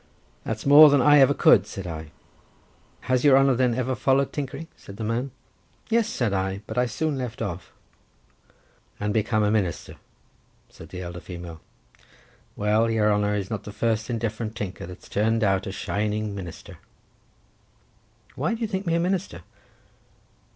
"That's 0.43 0.65
more 0.65 0.89
than 0.89 0.99
I 0.99 1.19
ever 1.19 1.35
could," 1.35 1.67
said 1.67 1.85
I. 1.85 2.09
"Has 3.01 3.23
your 3.23 3.37
haner 3.37 3.53
then 3.53 3.75
ever 3.75 3.93
followed 3.93 4.33
tinkering?" 4.33 4.67
said 4.75 4.97
the 4.97 5.03
man. 5.03 5.29
"Yes," 5.91 6.09
said 6.09 6.33
I, 6.33 6.63
"but 6.65 6.75
I 6.75 6.87
soon 6.87 7.19
left 7.19 7.39
off." 7.39 7.71
"And 8.99 9.13
became 9.13 9.43
a 9.43 9.51
minister," 9.51 9.97
said 10.69 10.89
the 10.89 11.01
elder 11.03 11.19
female. 11.19 11.61
"Well, 12.55 12.89
your 12.89 13.13
honour 13.13 13.35
is 13.35 13.51
not 13.51 13.63
the 13.63 13.71
first 13.71 14.09
indifferent 14.09 14.55
tinker, 14.55 14.87
that's 14.87 15.07
turn'd 15.07 15.43
out 15.43 15.67
a 15.67 15.71
shining 15.71 16.33
minister." 16.33 16.79
"Why 18.33 18.55
do 18.55 18.61
you 18.61 18.67
think 18.67 18.87
me 18.87 18.95
a 18.95 18.99
minister?" 18.99 19.43